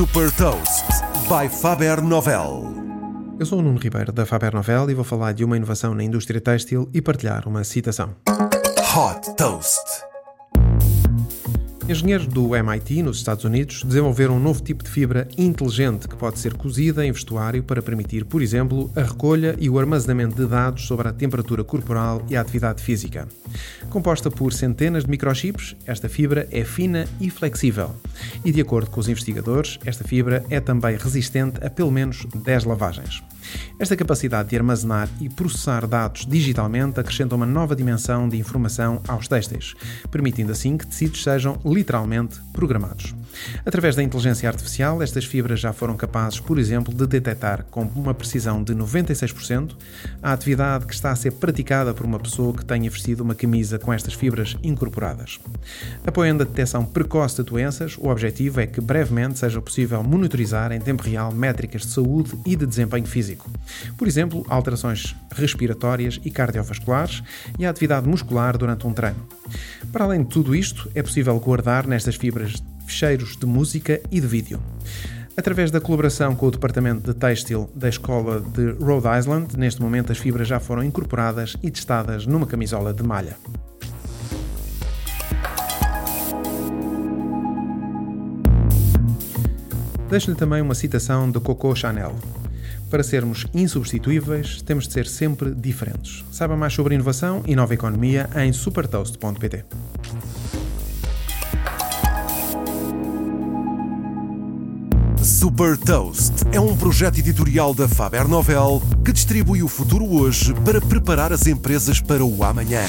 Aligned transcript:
Super 0.00 0.32
Toast 0.32 0.86
by 1.28 1.46
Faber 1.46 2.00
Novel. 2.00 2.74
Eu 3.38 3.44
sou 3.44 3.58
o 3.58 3.62
Nuno 3.62 3.78
Ribeiro 3.78 4.10
da 4.10 4.24
Faber 4.24 4.54
Novel 4.54 4.88
e 4.88 4.94
vou 4.94 5.04
falar 5.04 5.32
de 5.32 5.44
uma 5.44 5.58
inovação 5.58 5.94
na 5.94 6.02
indústria 6.02 6.40
têxtil 6.40 6.88
e 6.94 7.02
partilhar 7.02 7.46
uma 7.46 7.62
citação. 7.64 8.16
Hot 8.96 9.36
Toast. 9.36 10.09
Engenheiros 11.90 12.28
do 12.28 12.54
MIT, 12.54 13.02
nos 13.02 13.16
Estados 13.16 13.42
Unidos, 13.42 13.82
desenvolveram 13.82 14.36
um 14.36 14.38
novo 14.38 14.62
tipo 14.62 14.84
de 14.84 14.88
fibra 14.88 15.26
inteligente 15.36 16.06
que 16.06 16.14
pode 16.14 16.38
ser 16.38 16.54
cozida 16.54 17.04
em 17.04 17.10
vestuário 17.10 17.64
para 17.64 17.82
permitir, 17.82 18.24
por 18.24 18.40
exemplo, 18.40 18.88
a 18.94 19.02
recolha 19.02 19.56
e 19.58 19.68
o 19.68 19.76
armazenamento 19.76 20.36
de 20.36 20.46
dados 20.46 20.86
sobre 20.86 21.08
a 21.08 21.12
temperatura 21.12 21.64
corporal 21.64 22.24
e 22.30 22.36
a 22.36 22.40
atividade 22.42 22.80
física. 22.80 23.26
Composta 23.88 24.30
por 24.30 24.52
centenas 24.52 25.02
de 25.02 25.10
microchips, 25.10 25.74
esta 25.84 26.08
fibra 26.08 26.46
é 26.52 26.62
fina 26.62 27.08
e 27.20 27.28
flexível. 27.28 27.92
E, 28.44 28.52
de 28.52 28.60
acordo 28.60 28.88
com 28.88 29.00
os 29.00 29.08
investigadores, 29.08 29.76
esta 29.84 30.04
fibra 30.04 30.44
é 30.48 30.60
também 30.60 30.96
resistente 30.96 31.58
a 31.60 31.68
pelo 31.68 31.90
menos 31.90 32.24
10 32.24 32.66
lavagens. 32.66 33.20
Esta 33.78 33.96
capacidade 33.96 34.50
de 34.50 34.56
armazenar 34.56 35.08
e 35.20 35.28
processar 35.28 35.86
dados 35.86 36.26
digitalmente 36.26 37.00
acrescenta 37.00 37.34
uma 37.34 37.46
nova 37.46 37.74
dimensão 37.74 38.28
de 38.28 38.36
informação 38.36 39.00
aos 39.08 39.28
têxteis, 39.28 39.74
permitindo 40.10 40.52
assim 40.52 40.76
que 40.76 40.86
tecidos 40.86 41.22
sejam 41.22 41.58
literalmente 41.64 42.38
programados. 42.52 43.14
Através 43.64 43.96
da 43.96 44.02
inteligência 44.02 44.48
artificial, 44.48 45.02
estas 45.02 45.24
fibras 45.24 45.60
já 45.60 45.72
foram 45.72 45.96
capazes, 45.96 46.40
por 46.40 46.58
exemplo, 46.58 46.92
de 46.92 47.06
detectar 47.06 47.64
com 47.70 47.82
uma 47.94 48.12
precisão 48.12 48.62
de 48.62 48.74
96% 48.74 49.76
a 50.22 50.32
atividade 50.32 50.86
que 50.86 50.94
está 50.94 51.10
a 51.10 51.16
ser 51.16 51.32
praticada 51.32 51.94
por 51.94 52.04
uma 52.04 52.18
pessoa 52.18 52.52
que 52.52 52.64
tenha 52.64 52.90
vestido 52.90 53.22
uma 53.22 53.34
camisa 53.34 53.78
com 53.78 53.92
estas 53.92 54.14
fibras 54.14 54.56
incorporadas. 54.62 55.38
Apoiando 56.06 56.42
a 56.42 56.46
detecção 56.46 56.84
precoce 56.84 57.36
de 57.36 57.50
doenças, 57.50 57.96
o 57.98 58.08
objetivo 58.08 58.60
é 58.60 58.66
que 58.66 58.80
brevemente 58.80 59.38
seja 59.38 59.60
possível 59.60 60.02
monitorizar 60.02 60.72
em 60.72 60.80
tempo 60.80 61.02
real 61.02 61.32
métricas 61.32 61.82
de 61.82 61.88
saúde 61.88 62.32
e 62.44 62.56
de 62.56 62.66
desempenho 62.66 63.06
físico. 63.06 63.29
Por 63.96 64.08
exemplo, 64.08 64.44
alterações 64.48 65.14
respiratórias 65.34 66.20
e 66.24 66.30
cardiovasculares 66.30 67.22
e 67.58 67.66
a 67.66 67.70
atividade 67.70 68.08
muscular 68.08 68.56
durante 68.56 68.86
um 68.86 68.92
treino. 68.92 69.26
Para 69.92 70.04
além 70.04 70.22
de 70.22 70.28
tudo 70.28 70.54
isto, 70.54 70.90
é 70.94 71.02
possível 71.02 71.38
guardar 71.38 71.86
nestas 71.86 72.16
fibras 72.16 72.62
ficheiros 72.86 73.36
de 73.36 73.46
música 73.46 74.00
e 74.10 74.20
de 74.20 74.26
vídeo. 74.26 74.60
Através 75.36 75.70
da 75.70 75.80
colaboração 75.80 76.34
com 76.34 76.46
o 76.46 76.50
Departamento 76.50 77.12
de 77.12 77.18
Têxtil 77.18 77.70
da 77.74 77.88
Escola 77.88 78.40
de 78.40 78.72
Rhode 78.72 79.06
Island, 79.18 79.56
neste 79.56 79.80
momento 79.80 80.12
as 80.12 80.18
fibras 80.18 80.46
já 80.46 80.58
foram 80.60 80.82
incorporadas 80.82 81.56
e 81.62 81.70
testadas 81.70 82.26
numa 82.26 82.46
camisola 82.46 82.92
de 82.92 83.02
malha. 83.02 83.36
Deixo-lhe 90.10 90.36
também 90.36 90.60
uma 90.60 90.74
citação 90.74 91.30
de 91.30 91.38
Coco 91.38 91.72
Chanel. 91.76 92.16
Para 92.90 93.04
sermos 93.04 93.46
insubstituíveis, 93.54 94.60
temos 94.62 94.88
de 94.88 94.92
ser 94.92 95.06
sempre 95.06 95.54
diferentes. 95.54 96.24
Saiba 96.32 96.56
mais 96.56 96.72
sobre 96.72 96.96
inovação 96.96 97.42
e 97.46 97.54
nova 97.54 97.72
economia 97.72 98.28
em 98.36 98.52
supertoast.pt. 98.52 99.64
Super 105.22 105.76
Toast 105.78 106.32
é 106.52 106.60
um 106.60 106.76
projeto 106.76 107.18
editorial 107.18 107.72
da 107.72 107.86
Faber 107.86 108.26
Novel 108.26 108.82
que 109.04 109.12
distribui 109.12 109.62
o 109.62 109.68
futuro 109.68 110.04
hoje 110.04 110.52
para 110.64 110.80
preparar 110.80 111.32
as 111.32 111.46
empresas 111.46 112.00
para 112.00 112.24
o 112.24 112.42
amanhã. 112.42 112.82